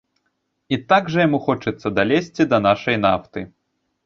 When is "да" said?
2.55-2.63